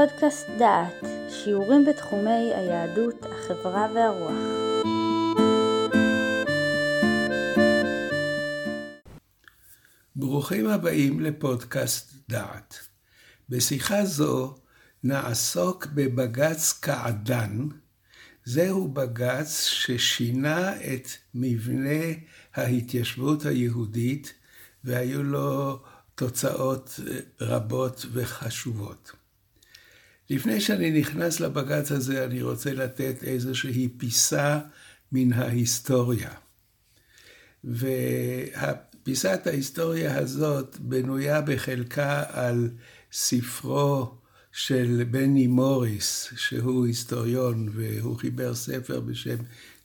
[0.00, 4.32] פודקאסט דעת, שיעורים בתחומי היהדות, החברה והרוח.
[10.16, 12.78] ברוכים הבאים לפודקאסט דעת.
[13.48, 14.54] בשיחה זו
[15.04, 17.68] נעסוק בבג"ץ קעדאן.
[18.44, 22.04] זהו בג"ץ ששינה את מבנה
[22.54, 24.34] ההתיישבות היהודית
[24.84, 25.82] והיו לו
[26.14, 27.00] תוצאות
[27.40, 29.19] רבות וחשובות.
[30.30, 34.60] לפני שאני נכנס לבג"ץ הזה, אני רוצה לתת איזושהי פיסה
[35.12, 36.30] מן ההיסטוריה.
[37.64, 42.70] ופיסת ההיסטוריה הזאת בנויה בחלקה על
[43.12, 44.14] ספרו
[44.52, 49.36] של בני מוריס, שהוא היסטוריון והוא חיבר ספר בשם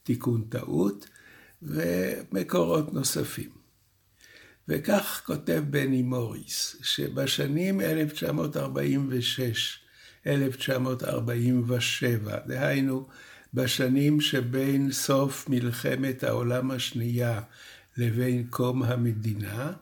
[0.04, 1.08] תיקון טעות,
[1.62, 3.50] ומקורות נוספים.
[4.68, 9.85] וכך כותב בני מוריס, שבשנים 1946
[10.28, 13.08] 1947, דהיינו
[13.54, 17.42] בשנים שבין סוף מלחמת העולם השנייה
[17.98, 19.74] לבין קום המדינה,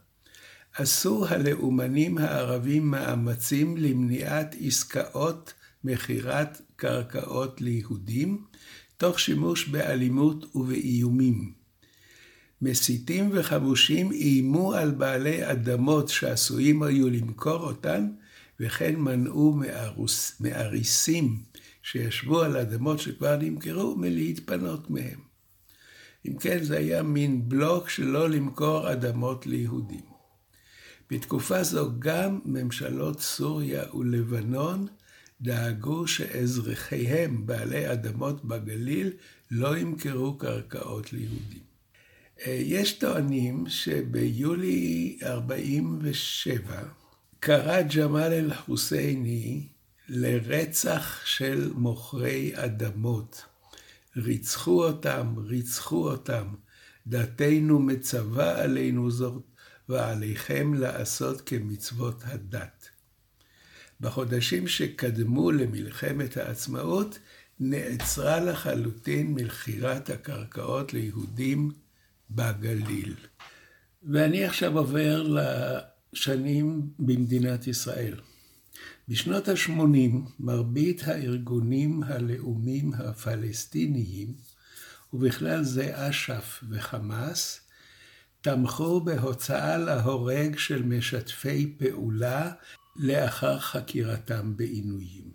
[0.76, 8.44] עשו הלאומנים הערבים מאמצים למניעת עסקאות מכירת קרקעות ליהודים,
[8.98, 11.54] תוך שימוש באלימות ובאיומים.
[12.62, 18.08] מסיתים וחמושים איימו על בעלי אדמות שעשויים היו למכור אותן,
[18.60, 21.44] וכן מנעו מארוס, מאריסים
[21.82, 25.20] שישבו על אדמות שכבר נמכרו מלהתפנות מהם.
[26.28, 30.14] אם כן, זה היה מין בלוק שלא למכור אדמות ליהודים.
[31.10, 34.88] בתקופה זו גם ממשלות סוריה ולבנון
[35.42, 39.12] דאגו שאזרחיהם, בעלי אדמות בגליל,
[39.52, 41.64] לא ימכרו קרקעות ליהודים.
[42.48, 47.03] אה, יש טוענים שביולי 47'
[47.46, 49.68] קרא ג'מאל אל-חוסייני
[50.10, 53.46] לרצח של מוכרי אדמות.
[54.18, 56.48] ריצחו אותם, ריצחו אותם.
[57.08, 59.44] דתנו מצווה עלינו זאת,
[59.90, 62.90] ועליכם לעשות כמצוות הדת.
[64.02, 67.20] בחודשים שקדמו למלחמת העצמאות,
[67.60, 71.72] נעצרה לחלוטין מכירת הקרקעות ליהודים
[72.32, 73.16] בגליל.
[74.04, 75.24] ואני עכשיו עובר
[76.14, 78.20] שנים במדינת ישראל.
[79.08, 84.34] בשנות ה-80 מרבית הארגונים הלאומיים הפלסטיניים,
[85.14, 87.60] ובכלל זה אש"ף וחמאס,
[88.42, 92.52] תמכו בהוצאה להורג של משתפי פעולה
[92.96, 95.32] לאחר חקירתם בעינויים.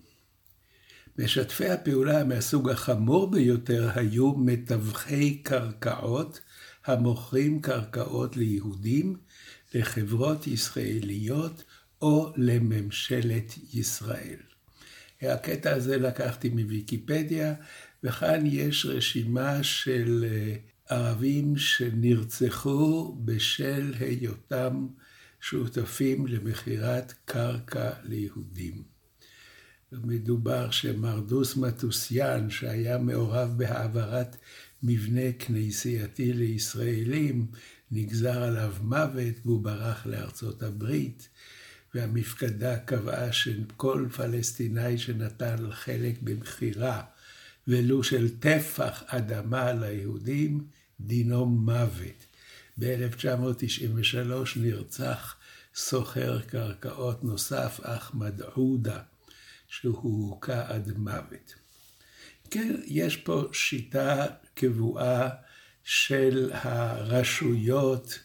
[1.18, 6.40] משתפי הפעולה מהסוג החמור ביותר היו מתווכי קרקעות
[6.86, 9.16] המוכרים קרקעות ליהודים
[9.74, 11.64] לחברות ישראליות
[12.02, 14.36] או לממשלת ישראל.
[15.22, 17.54] הקטע הזה לקחתי מוויקיפדיה,
[18.04, 20.56] וכאן יש רשימה של אה,
[20.88, 24.86] ערבים שנרצחו בשל היותם
[25.40, 28.82] שותפים למכירת קרקע ליהודים.
[29.92, 34.36] מדובר שמרדוס מטוסיאן, שהיה מעורב בהעברת
[34.82, 37.46] מבנה כנסייתי לישראלים,
[37.90, 41.28] נגזר עליו מוות והוא ברח לארצות הברית,
[41.94, 47.02] והמפקדה קבעה שכל פלסטיני שנטל חלק במכירה,
[47.68, 50.66] ולו של טפח אדמה ליהודים,
[51.00, 52.26] דינו מוות.
[52.78, 54.16] ב-1993
[54.56, 55.36] נרצח
[55.74, 59.00] סוחר קרקעות נוסף, אחמד עודה,
[59.68, 61.54] שהוא הוכה עד מוות.
[62.50, 65.28] כן, יש פה שיטה קבועה
[65.90, 68.18] של הרשויות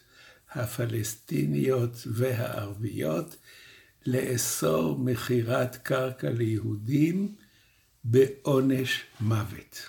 [0.52, 3.36] הפלסטיניות והערביות
[4.06, 7.34] לאסור מכירת קרקע ליהודים
[8.04, 9.88] בעונש מוות.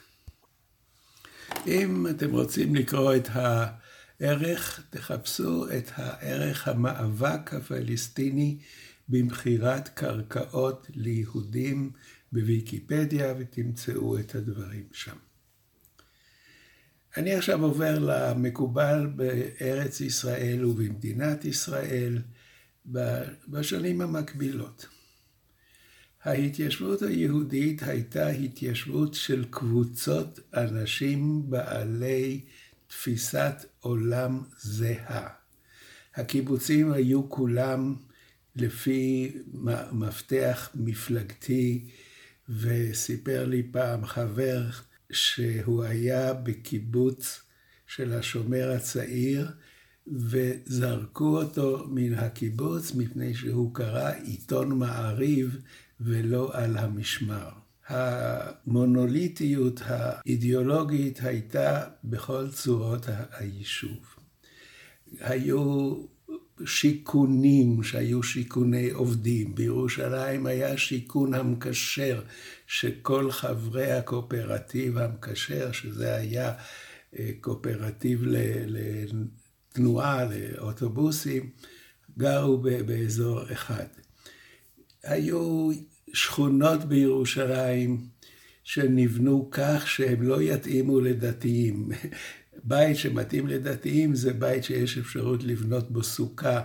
[1.68, 8.58] אם אתם רוצים לקרוא את הערך, תחפשו את הערך המאבק הפלסטיני
[9.10, 11.92] במכירת קרקעות ליהודים
[12.32, 15.25] בוויקיפדיה ותמצאו את הדברים שם.
[17.18, 22.22] אני עכשיו עובר למקובל בארץ ישראל ובמדינת ישראל
[23.48, 24.86] בשנים המקבילות.
[26.24, 32.42] ההתיישבות היהודית הייתה התיישבות של קבוצות אנשים בעלי
[32.88, 35.28] תפיסת עולם זהה.
[36.16, 37.96] הקיבוצים היו כולם
[38.56, 39.32] לפי
[39.92, 41.88] מפתח מפלגתי,
[42.50, 44.62] וסיפר לי פעם חבר
[45.12, 47.42] שהוא היה בקיבוץ
[47.88, 49.52] של השומר הצעיר,
[50.08, 55.58] וזרקו אותו מן הקיבוץ מפני שהוא קרא עיתון מעריב
[56.00, 57.50] ולא על המשמר.
[57.88, 64.16] המונוליטיות האידיאולוגית הייתה בכל צורות היישוב.
[65.20, 65.96] היו
[66.66, 69.56] שיכונים שהיו שיכוני עובדים.
[69.56, 72.22] בירושלים היה שיכון המקשר,
[72.68, 76.54] שכל חברי הקואופרטיב המקשר, שזה היה
[77.20, 78.24] אה, קואופרטיב
[78.68, 81.50] לתנועה, לאוטובוסים,
[82.18, 83.88] גרו באזור אחד.
[85.04, 85.70] היו
[86.14, 88.08] שכונות בירושלים
[88.64, 91.90] שנבנו כך שהם לא יתאימו לדתיים.
[92.64, 96.62] בית שמתאים לדתיים זה בית שיש אפשרות לבנות בו סוכה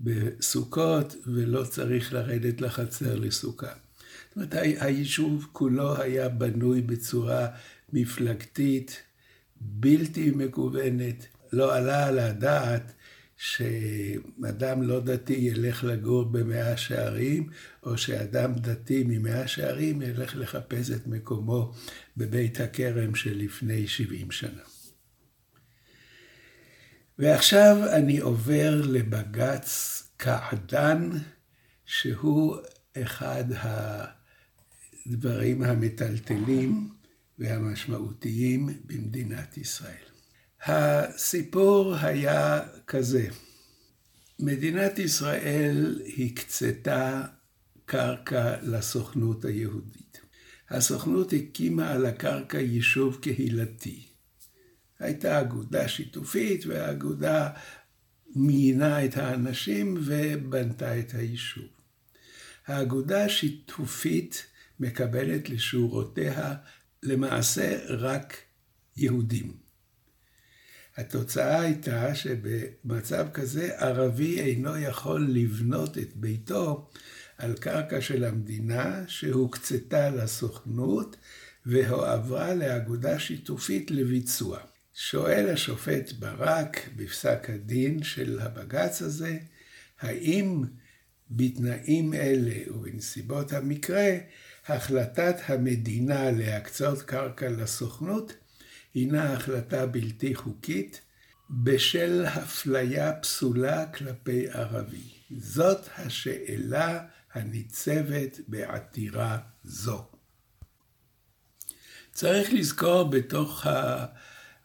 [0.00, 3.72] בסוכות, ולא צריך לרדת לחצר לסוכה.
[4.28, 7.48] זאת אומרת, היישוב כולו היה בנוי בצורה
[7.92, 9.02] מפלגתית,
[9.60, 11.26] בלתי מקוונת.
[11.52, 12.92] לא עלה על הדעת
[13.36, 17.50] שאדם לא דתי ילך לגור במאה שערים,
[17.82, 21.72] או שאדם דתי ממאה שערים ילך לחפש את מקומו
[22.16, 24.62] בבית הכרם שלפני 70 שנה.
[27.20, 31.10] ועכשיו אני עובר לבג"ץ קעדאן,
[31.84, 32.56] שהוא
[33.02, 33.44] אחד
[35.06, 36.88] הדברים המטלטלים
[37.38, 40.04] והמשמעותיים במדינת ישראל.
[40.64, 43.28] הסיפור היה כזה,
[44.38, 47.22] מדינת ישראל הקצתה
[47.84, 50.20] קרקע לסוכנות היהודית.
[50.70, 54.09] הסוכנות הקימה על הקרקע יישוב קהילתי.
[55.00, 57.50] הייתה אגודה שיתופית, והאגודה
[58.34, 61.68] מיינה את האנשים ובנתה את היישוב.
[62.66, 64.46] האגודה השיתופית
[64.80, 66.54] מקבלת לשורותיה
[67.02, 68.36] למעשה רק
[68.96, 69.56] יהודים.
[70.96, 76.90] התוצאה הייתה שבמצב כזה ערבי אינו יכול לבנות את ביתו
[77.38, 81.16] על קרקע של המדינה שהוקצתה לסוכנות
[81.66, 84.58] והועברה לאגודה שיתופית לביצוע.
[85.02, 89.38] שואל השופט ברק בפסק הדין של הבג"ץ הזה,
[90.00, 90.64] האם
[91.30, 94.08] בתנאים אלה ובנסיבות המקרה,
[94.68, 98.32] החלטת המדינה להקצות קרקע לסוכנות
[98.94, 101.00] הינה החלטה בלתי חוקית
[101.50, 105.08] בשל הפליה פסולה כלפי ערבי.
[105.30, 110.04] זאת השאלה הניצבת בעתירה זו.
[112.12, 113.66] צריך לזכור בתוך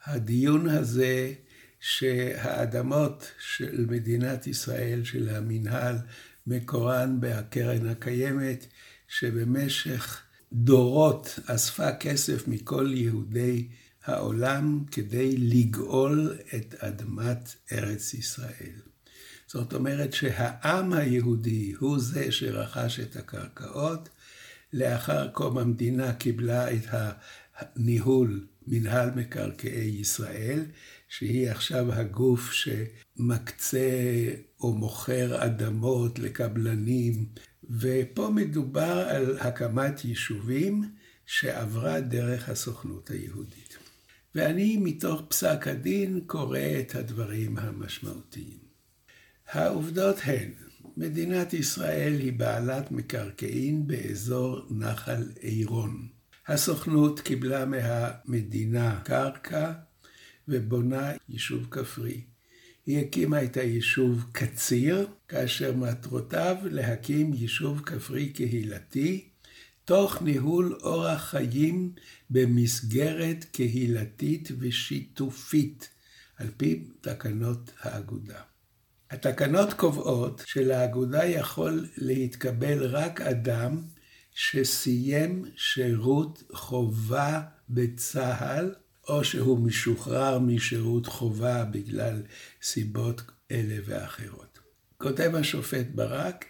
[0.05, 1.33] הדיון הזה
[1.79, 5.95] שהאדמות של מדינת ישראל, של המינהל,
[6.47, 8.65] מקורן בקרן הקיימת,
[9.07, 10.21] שבמשך
[10.53, 13.67] דורות אספה כסף מכל יהודי
[14.05, 18.81] העולם כדי לגאול את אדמת ארץ ישראל.
[19.47, 24.09] זאת אומרת שהעם היהודי הוא זה שרכש את הקרקעות,
[24.73, 26.85] לאחר קום המדינה קיבלה את
[27.57, 30.65] הניהול מנהל מקרקעי ישראל,
[31.09, 33.89] שהיא עכשיו הגוף שמקצה
[34.59, 37.25] או מוכר אדמות לקבלנים,
[37.69, 40.83] ופה מדובר על הקמת יישובים
[41.25, 43.77] שעברה דרך הסוכנות היהודית.
[44.35, 48.59] ואני מתוך פסק הדין קורא את הדברים המשמעותיים.
[49.51, 50.51] העובדות הן,
[50.97, 56.14] מדינת ישראל היא בעלת מקרקעין באזור נחל עירון.
[56.47, 59.71] הסוכנות קיבלה מהמדינה קרקע
[60.47, 62.21] ובונה יישוב כפרי.
[62.85, 69.29] היא הקימה את היישוב קציר, כאשר מטרותיו להקים יישוב כפרי קהילתי,
[69.85, 71.91] תוך ניהול אורח חיים
[72.29, 75.89] במסגרת קהילתית ושיתופית,
[76.37, 78.39] על פי תקנות האגודה.
[79.11, 83.81] התקנות קובעות שלאגודה יכול להתקבל רק אדם
[84.37, 88.75] שסיים שירות חובה בצה"ל,
[89.09, 92.21] או שהוא משוחרר משירות חובה בגלל
[92.61, 94.59] סיבות אלה ואחרות.
[94.97, 96.45] כותב השופט ברק,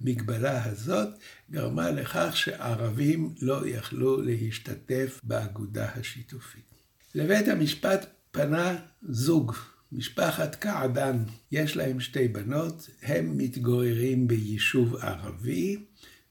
[0.00, 1.08] מגבלה הזאת
[1.50, 6.74] גרמה לכך שערבים לא יכלו להשתתף באגודה השיתופית.
[7.14, 8.76] לבית המשפט פנה
[9.08, 9.54] זוג,
[9.92, 11.24] משפחת קעדן.
[11.52, 15.84] יש להם שתי בנות, הם מתגוררים ביישוב ערבי,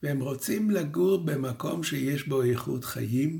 [0.04, 3.40] והם רוצים לגור במקום שיש בו איכות חיים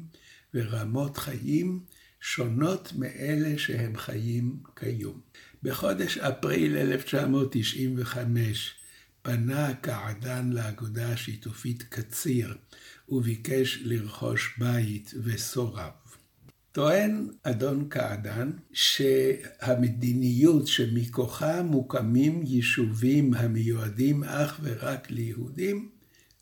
[0.54, 1.80] ורמות חיים
[2.20, 5.22] שונות מאלה שהם חיים כיום.
[5.64, 8.76] בחודש אפריל 1995
[9.22, 12.58] פנה קעדאן לאגודה השיתופית קציר
[13.10, 15.92] וביקש לרכוש בית וסורב.
[16.72, 25.90] טוען אדון קעדאן שהמדיניות שמכוחה מוקמים יישובים המיועדים אך ורק ליהודים,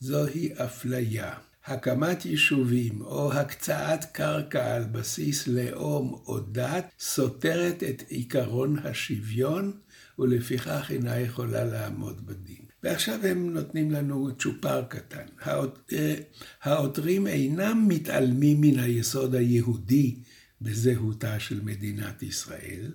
[0.06, 1.34] זוהי אפליה.
[1.66, 9.72] הקמת יישובים או הקצאת קרקע על בסיס לאום או דת סותרת את עיקרון השוויון
[10.20, 12.66] ולפיכך אינה יכולה לעמוד בדין.
[12.84, 15.26] ועכשיו הם נותנים לנו צ'ופר קטן.
[15.94, 16.16] אה,
[16.62, 20.16] העותרים אינם מתעלמים מן היסוד היהודי
[20.62, 22.92] בזהותה של מדינת ישראל,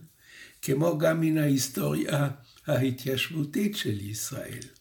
[0.62, 2.29] כמו גם מן ההיסטוריה
[2.67, 4.79] ההתיישבותית של ישראל.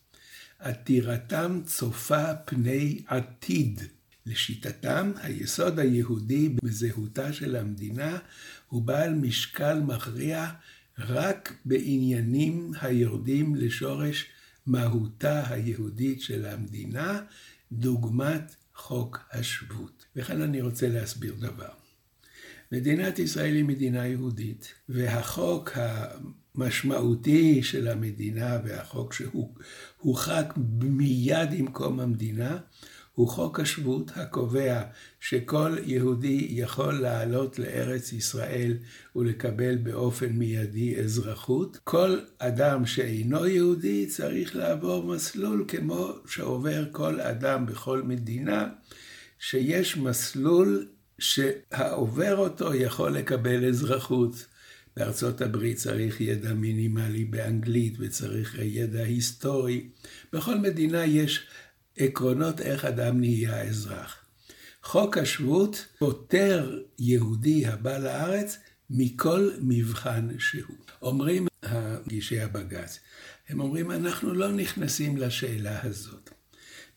[0.59, 3.81] עתירתם צופה פני עתיד.
[4.25, 8.17] לשיטתם, היסוד היהודי בזהותה של המדינה
[8.67, 10.49] הוא בעל משקל מכריע
[10.99, 14.25] רק בעניינים היורדים לשורש
[14.65, 17.21] מהותה היהודית של המדינה,
[17.71, 20.05] דוגמת חוק השבות.
[20.15, 21.69] וכאן אני רוצה להסביר דבר.
[22.71, 29.13] מדינת ישראל היא מדינה יהודית, והחוק המשמעותי של המדינה והחוק
[30.01, 32.57] שהוחק מיד עם קום המדינה,
[33.13, 34.81] הוא חוק השבות הקובע
[35.19, 38.77] שכל יהודי יכול לעלות לארץ ישראל
[39.15, 41.77] ולקבל באופן מיידי אזרחות.
[41.83, 48.67] כל אדם שאינו יהודי צריך לעבור מסלול כמו שעובר כל אדם בכל מדינה,
[49.39, 50.87] שיש מסלול
[51.19, 54.45] שהעובר אותו יכול לקבל אזרחות.
[54.97, 59.89] בארצות הברית צריך ידע מינימלי באנגלית וצריך ידע היסטורי.
[60.33, 61.47] בכל מדינה יש
[61.97, 64.25] עקרונות איך אדם נהיה אזרח.
[64.83, 68.57] חוק השבות פוטר יהודי הבא לארץ
[68.89, 70.77] מכל מבחן שהוא.
[71.01, 71.47] אומרים
[72.05, 72.99] מגישי הבג"ץ,
[73.49, 76.29] הם אומרים, אנחנו לא נכנסים לשאלה הזאת.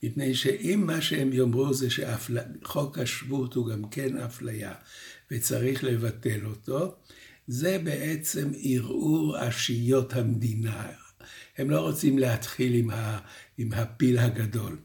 [0.03, 4.73] מפני שאם מה שהם יאמרו זה שחוק השבות הוא גם כן אפליה
[5.31, 6.95] וצריך לבטל אותו,
[7.47, 10.87] זה בעצם ערעור אשיות המדינה.
[11.57, 13.19] הם לא רוצים להתחיל עם, ה,
[13.57, 14.77] עם הפיל הגדול.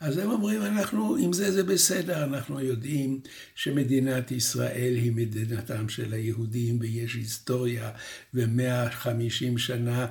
[0.00, 3.20] אז הם אומרים, אנחנו, עם זה זה בסדר, אנחנו יודעים
[3.54, 7.90] שמדינת ישראל היא מדינתם של היהודים ויש היסטוריה
[8.34, 10.06] ומאה חמישים שנה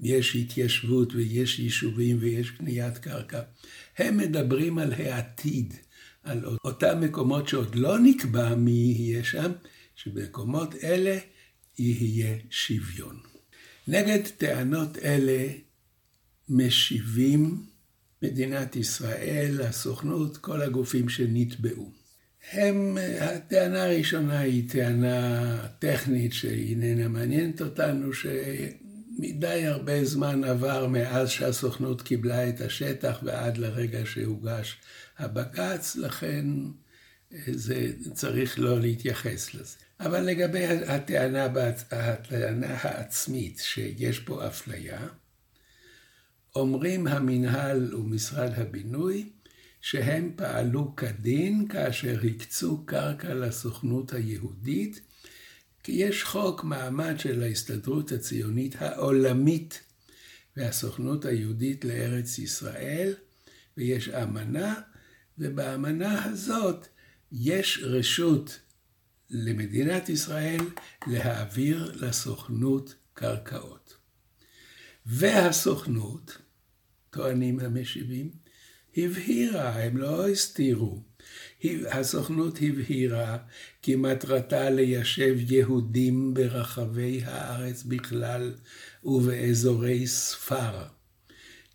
[0.00, 3.40] יש התיישבות ויש יישובים ויש קניית קרקע.
[3.98, 5.74] הם מדברים על העתיד,
[6.22, 9.52] על אותם מקומות שעוד לא נקבע מי יהיה שם,
[10.02, 11.18] שבמקומות אלה
[11.78, 13.20] יהיה שוויון.
[13.88, 15.46] נגד טענות אלה
[16.48, 17.66] משיבים
[18.22, 21.92] מדינת ישראל, הסוכנות, כל הגופים שנתבעו.
[22.52, 32.02] הם, הטענה הראשונה היא טענה טכנית שאיננה מעניינת אותנו, שמדי הרבה זמן עבר מאז שהסוכנות
[32.02, 34.76] קיבלה את השטח ועד לרגע שהוגש
[35.18, 36.46] הבג"ץ, לכן
[37.46, 39.89] זה צריך לא להתייחס לזה.
[40.00, 41.46] אבל לגבי הטענה,
[41.90, 45.08] הטענה העצמית שיש פה אפליה,
[46.54, 49.30] אומרים המינהל ומשרד הבינוי
[49.80, 55.00] שהם פעלו כדין כאשר הקצו קרקע לסוכנות היהודית,
[55.82, 59.80] כי יש חוק מעמד של ההסתדרות הציונית העולמית
[60.56, 63.14] והסוכנות היהודית לארץ ישראל,
[63.76, 64.74] ויש אמנה,
[65.38, 66.86] ובאמנה הזאת
[67.32, 68.60] יש רשות
[69.30, 70.60] למדינת ישראל
[71.06, 73.96] להעביר לסוכנות קרקעות.
[75.06, 76.38] והסוכנות,
[77.10, 78.30] טוענים המשיבים,
[78.96, 81.02] הבהירה, הם לא הסתירו.
[81.90, 83.38] הסוכנות הבהירה
[83.82, 88.54] כי מטרתה ליישב יהודים ברחבי הארץ בכלל
[89.04, 90.84] ובאזורי ספר,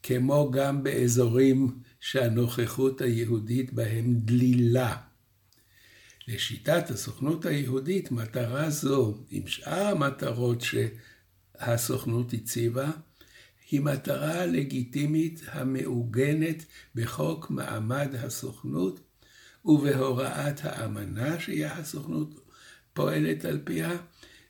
[0.03, 4.97] כמו גם באזורים שהנוכחות היהודית בהם דלילה.
[6.27, 12.91] לשיטת הסוכנות היהודית, מטרה זו, עם שאר המטרות שהסוכנות הציבה,
[13.71, 16.65] היא מטרה לגיטימית המעוגנת
[16.95, 18.99] בחוק מעמד הסוכנות
[19.65, 21.35] ובהוראת האמנה
[21.71, 22.39] הסוכנות
[22.93, 23.97] פועלת על פיה,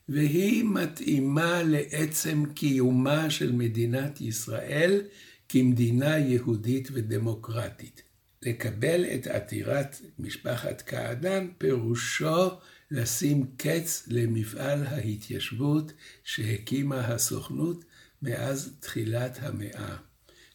[0.10, 5.02] והיא מתאימה לעצם קיומה של מדינת ישראל
[5.50, 8.02] כמדינה יהודית ודמוקרטית.
[8.46, 12.50] לקבל את עתירת משפחת קעדאן פירושו
[12.92, 15.92] לשים קץ למפעל ההתיישבות
[16.24, 17.86] שהקימה הסוכנות
[18.22, 19.98] מאז תחילת המאה,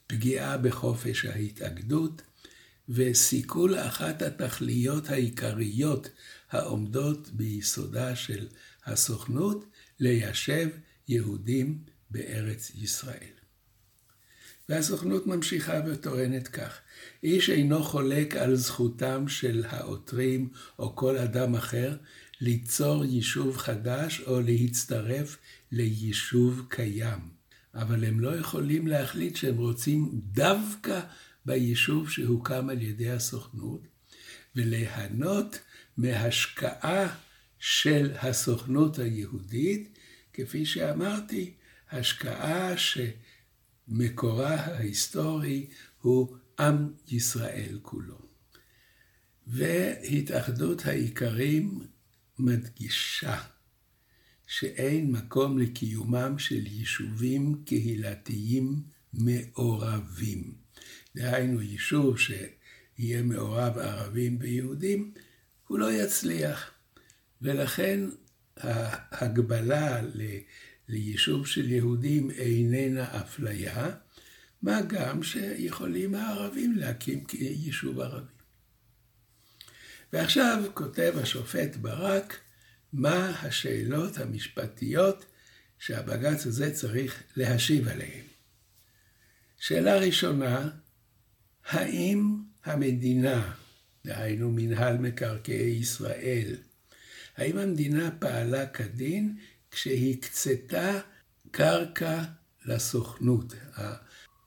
[0.07, 2.23] פגיעה בחופש ההתאגדות
[2.89, 6.11] וסיכול אחת התכליות העיקריות
[6.51, 8.49] העומדות ביסודה של
[8.85, 9.65] הסוכנות
[10.01, 10.69] ליישב
[11.09, 11.79] יהודים
[12.11, 13.40] בארץ ישראל.
[14.71, 16.79] והסוכנות ממשיכה וטוענת כך:
[17.23, 20.49] איש אינו חולק על זכותם של העותרים
[20.79, 21.97] או כל אדם אחר
[22.41, 25.37] ליצור יישוב חדש או להצטרף
[25.73, 27.19] ליישוב קיים.
[27.75, 31.01] אבל הם לא יכולים להחליט שהם רוצים דווקא
[31.47, 33.81] ביישוב שהוקם על ידי הסוכנות,
[34.57, 35.59] וליהנות
[35.97, 37.17] מהשקעה
[37.59, 39.99] של הסוכנות היהודית,
[40.33, 41.53] כפי שאמרתי,
[41.91, 42.77] השקעה
[43.91, 45.67] שמקורה ההיסטורי
[46.01, 48.19] הוא עם ישראל כולו.
[49.47, 51.81] והתאחדות האיכרים
[52.39, 53.43] מדגישה
[54.47, 58.83] שאין מקום לקיומם של יישובים קהילתיים
[59.13, 60.55] מעורבים.
[61.17, 65.13] דהיינו, יישוב שיהיה מעורב ערבים ויהודים,
[65.67, 66.71] הוא לא יצליח.
[67.43, 68.01] ולכן
[68.57, 70.01] ההגבלה
[70.91, 73.91] ליישוב של יהודים איננה אפליה,
[74.63, 78.33] מה גם שיכולים הערבים להקים יישוב ערבי.
[80.13, 82.41] ועכשיו כותב השופט ברק,
[82.93, 85.25] מה השאלות המשפטיות
[85.79, 88.25] שהבג"ץ הזה צריך להשיב עליהן.
[89.59, 90.71] שאלה ראשונה,
[91.67, 93.53] האם המדינה,
[94.05, 96.57] דהיינו מנהל מקרקעי ישראל,
[97.37, 99.37] האם המדינה פעלה כדין
[99.71, 101.01] כשהקצתה
[101.51, 102.23] קרקע
[102.67, 103.55] לסוכנות?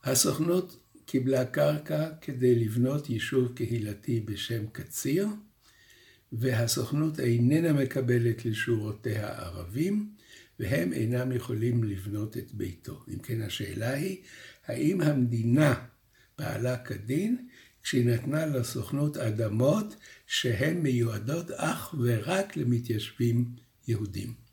[0.04, 5.28] הסוכנות קיבלה קרקע כדי לבנות יישוב קהילתי בשם קציר,
[6.32, 10.12] והסוכנות איננה מקבלת לשורותיה ערבים,
[10.60, 13.04] והם אינם יכולים לבנות את ביתו.
[13.08, 14.22] אם כן, השאלה היא,
[14.66, 15.74] האם המדינה
[16.36, 17.48] פעלה כדין
[17.82, 23.44] כשהיא נתנה לסוכנות אדמות שהן מיועדות אך ורק למתיישבים
[23.88, 24.43] יהודים.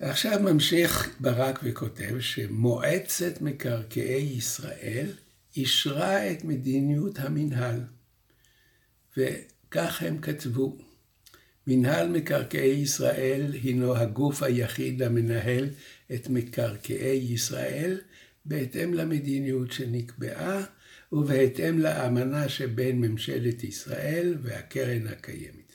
[0.00, 5.12] עכשיו ממשיך ברק וכותב שמועצת מקרקעי ישראל
[5.56, 7.80] אישרה את מדיניות המינהל.
[9.16, 10.78] וכך הם כתבו:
[11.66, 15.68] מינהל מקרקעי ישראל הינו הגוף היחיד המנהל
[16.14, 18.00] את מקרקעי ישראל
[18.44, 20.64] בהתאם למדיניות שנקבעה
[21.12, 25.74] ובהתאם לאמנה שבין ממשלת ישראל והקרן הקיימת.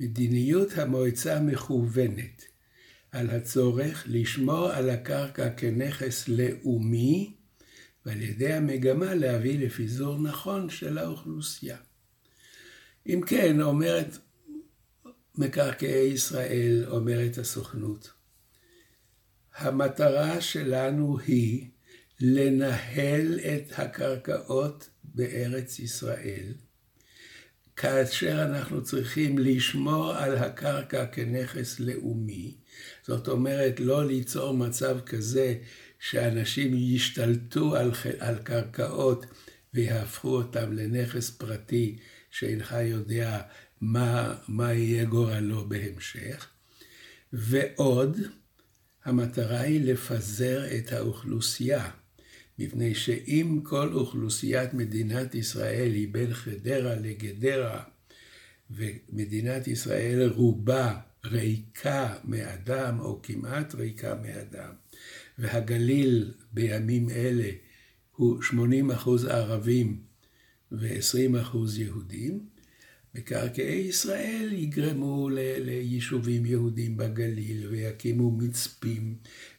[0.00, 2.47] מדיניות המועצה מכוונת
[3.12, 7.34] על הצורך לשמור על הקרקע כנכס לאומי
[8.06, 11.76] ועל ידי המגמה להביא לפיזור נכון של האוכלוסייה.
[13.06, 14.18] אם כן, אומרת
[15.34, 18.10] מקרקעי ישראל, אומרת הסוכנות,
[19.56, 21.70] המטרה שלנו היא
[22.20, 26.54] לנהל את הקרקעות בארץ ישראל,
[27.76, 32.57] כאשר אנחנו צריכים לשמור על הקרקע כנכס לאומי,
[33.06, 35.54] זאת אומרת לא ליצור מצב כזה
[35.98, 39.26] שאנשים ישתלטו על, על קרקעות
[39.74, 41.98] ויהפכו אותם לנכס פרטי
[42.30, 43.40] שאינך יודע
[43.80, 46.48] מה, מה יהיה גורלו בהמשך.
[47.32, 48.18] ועוד,
[49.04, 51.90] המטרה היא לפזר את האוכלוסייה.
[52.58, 57.82] מפני שאם כל אוכלוסיית מדינת ישראל היא בין חדרה לגדרה,
[58.70, 64.72] ומדינת ישראל רובה ריקה מאדם, או כמעט ריקה מאדם,
[65.38, 67.50] והגליל בימים אלה
[68.16, 70.00] הוא 80 אחוז ערבים
[70.72, 72.46] ו-20 אחוז יהודים,
[73.14, 79.14] מקרקעי ישראל יגרמו ליישובים יהודים בגליל ויקימו מצפים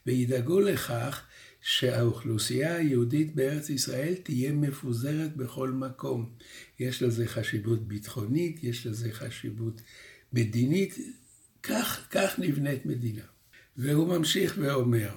[0.06, 1.26] וידאגו לכך
[1.62, 6.30] שהאוכלוסייה היהודית בארץ ישראל תהיה מפוזרת בכל מקום.
[6.80, 9.82] יש לזה חשיבות ביטחונית, יש לזה חשיבות
[10.34, 10.98] מדינית,
[11.64, 13.24] כך, כך נבנית מדינה.
[13.78, 15.10] והוא ממשיך ואומר,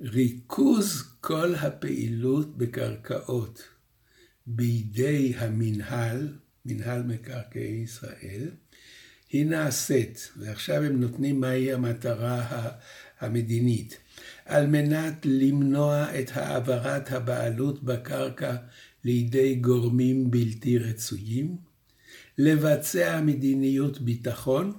[0.00, 3.62] ריכוז כל הפעילות בקרקעות
[4.46, 6.28] בידי המינהל,
[6.64, 8.50] מינהל מקרקעי ישראל,
[9.30, 12.70] היא נעשית, ועכשיו הם נותנים מהי המטרה
[13.20, 13.98] המדינית.
[14.44, 18.56] על מנת למנוע את העברת הבעלות בקרקע
[19.04, 21.56] לידי גורמים בלתי רצויים,
[22.38, 24.72] לבצע מדיניות ביטחון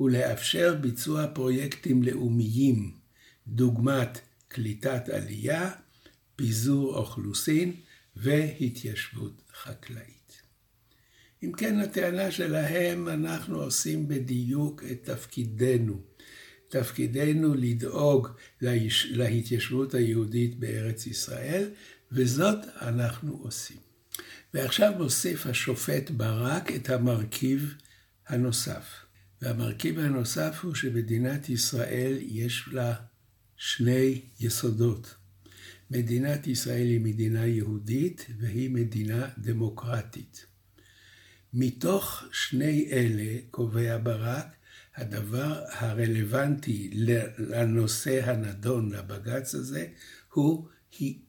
[0.00, 2.94] ולאפשר ביצוע פרויקטים לאומיים,
[3.46, 5.70] דוגמת קליטת עלייה,
[6.36, 7.72] פיזור אוכלוסין
[8.16, 10.42] והתיישבות חקלאית.
[11.42, 16.00] אם כן, הטענה שלהם, אנחנו עושים בדיוק את תפקידנו.
[16.68, 18.28] תפקידנו לדאוג
[19.10, 21.70] להתיישבות היהודית בארץ ישראל,
[22.12, 23.76] וזאת אנחנו עושים.
[24.54, 27.74] ועכשיו מוסיף השופט ברק את המרכיב
[28.28, 29.09] הנוסף.
[29.42, 32.94] והמרכיב הנוסף הוא שמדינת ישראל יש לה
[33.56, 35.14] שני יסודות.
[35.90, 40.46] מדינת ישראל היא מדינה יהודית והיא מדינה דמוקרטית.
[41.52, 44.46] מתוך שני אלה, קובע ברק,
[44.96, 46.90] הדבר הרלוונטי
[47.38, 49.86] לנושא הנדון לבג"ץ הזה
[50.32, 50.68] הוא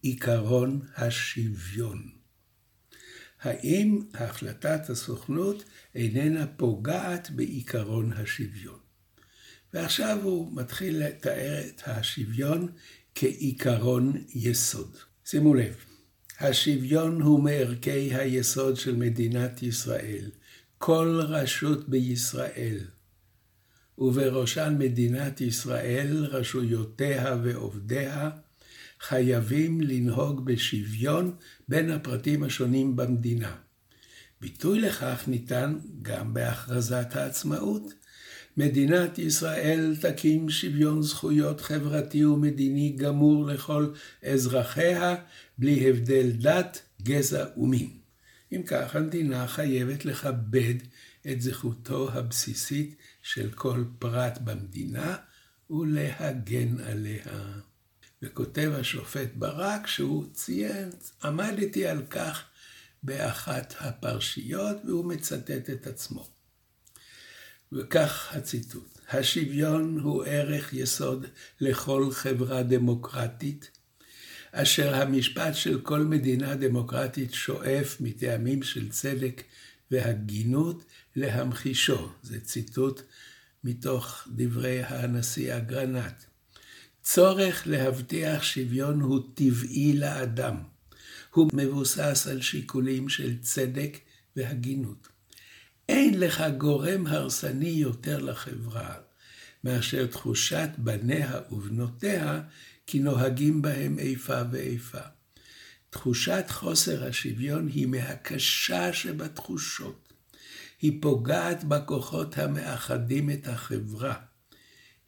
[0.02, 2.21] עיקרון השוויון.
[3.42, 5.64] האם החלטת הסוכנות
[5.96, 8.80] איננה פוגעת בעיקרון השוויון?
[9.74, 12.68] ועכשיו הוא מתחיל לתאר את השוויון
[13.16, 14.98] כעיקרון יסוד.
[15.26, 15.76] שימו לב,
[16.40, 20.32] השוויון הוא מערכי היסוד של מדינת ישראל.
[20.78, 22.80] כל רשות בישראל,
[23.98, 28.30] ובראשן מדינת ישראל, רשויותיה ועובדיה,
[29.02, 31.36] חייבים לנהוג בשוויון
[31.68, 33.56] בין הפרטים השונים במדינה.
[34.42, 37.94] ביטוי לכך ניתן גם בהכרזת העצמאות.
[38.58, 45.16] מדינת ישראל תקים שוויון זכויות חברתי ומדיני גמור לכל אזרחיה,
[45.58, 47.90] בלי הבדל דת, גזע ומין.
[48.52, 50.76] אם כך, המדינה חייבת לכבד
[51.32, 55.16] את זכותו הבסיסית של כל פרט במדינה
[55.70, 57.62] ולהגן עליה.
[58.22, 60.90] וכותב השופט ברק שהוא ציין,
[61.24, 62.44] עמדתי על כך
[63.04, 66.28] באחת הפרשיות, והוא מצטט את עצמו.
[67.72, 71.26] וכך הציטוט: השוויון הוא ערך יסוד
[71.60, 73.72] לכל חברה דמוקרטית,
[74.52, 79.44] אשר המשפט של כל מדינה דמוקרטית שואף מטעמים של צדק
[79.92, 80.84] והגינות
[81.16, 82.10] להמחישו.
[82.24, 83.02] זה ציטוט
[83.64, 86.31] מתוך דברי הנשיא אגרנט.
[87.04, 90.56] צורך להבטיח שוויון הוא טבעי לאדם.
[91.34, 93.98] הוא מבוסס על שיקולים של צדק
[94.36, 95.08] והגינות.
[95.90, 98.96] אין לך גורם הרסני יותר לחברה
[99.64, 102.42] מאשר תחושת בניה ובנותיה
[102.88, 105.00] כי נוהגים בהם איפה ואיפה.
[105.90, 110.14] תחושת חוסר השוויון היא מהקשה שבתחושות.
[110.82, 114.31] היא פוגעת בכוחות המאחדים את החברה.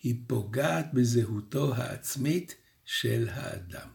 [0.03, 3.87] היא פוגעת בזהותו העצמית של האדם.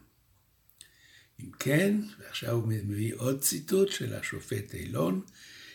[1.39, 5.21] אם כן, ועכשיו הוא מביא עוד ציטוט של השופט אילון,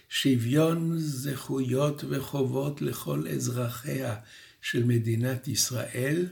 [0.09, 4.17] שוויון זכויות וחובות לכל אזרחיה
[4.63, 6.27] של מדינת ישראל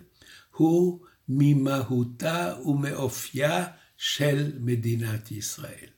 [0.51, 5.89] הוא ממהותה ומאופייה של מדינת ישראל.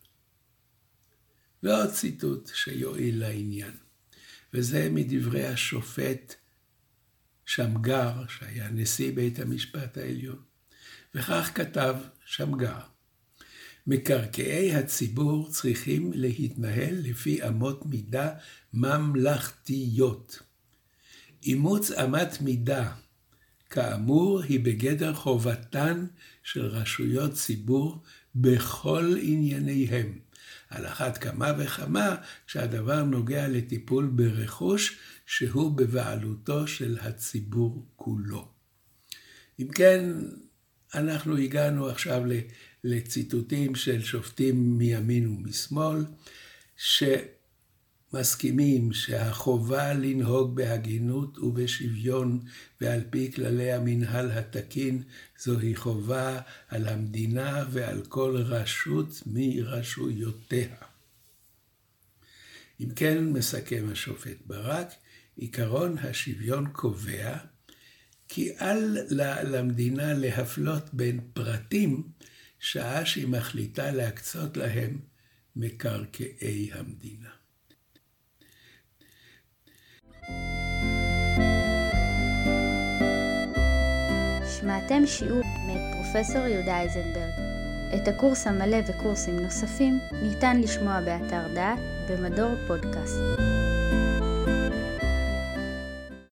[1.63, 3.77] ועוד ציטוט שיועיל לעניין,
[4.55, 6.35] וזה מדברי השופט
[7.47, 10.43] שמגר, שהיה נשיא בית המשפט העליון.
[11.15, 12.79] וכך כתב שמגר:
[13.87, 18.31] מקרקעי הציבור צריכים להתנהל לפי אמות מידה
[18.75, 20.39] ממלכתיות.
[21.43, 22.93] אימוץ אמת מידה,
[23.71, 26.07] כאמור, היא בגדר חובתן
[26.43, 28.03] של רשויות ציבור
[28.35, 30.19] בכל ענייניהם.
[30.75, 38.49] על אחת כמה וכמה כשהדבר נוגע לטיפול ברכוש שהוא בבעלותו של הציבור כולו.
[39.61, 40.05] אם כן,
[40.95, 42.23] אנחנו הגענו עכשיו
[42.85, 46.05] לציטוטים של שופטים מימין ומשמאל,
[48.15, 52.41] שמסכימים שהחובה לנהוג בהגינות ובשוויון
[52.81, 55.03] ועל פי כללי המנהל התקין
[55.39, 60.77] זוהי חובה על המדינה ועל כל רשות מרשויותיה.
[62.81, 64.93] אם כן, מסכם השופט ברק,
[65.37, 67.37] עיקרון השוויון קובע
[68.29, 68.99] כי אל
[69.45, 72.03] למדינה להפלות בין פרטים
[72.61, 74.99] שעה שהיא מחליטה להקצות להם
[75.57, 77.44] מקרקעי המדינה.
[84.65, 87.33] שמעתם שיעור מאת פרופסור יהודה איזנברג.
[87.95, 93.54] את הקורס המלא וקורסים נוספים ניתן לשמוע באתר דעת במדור פודקאסט.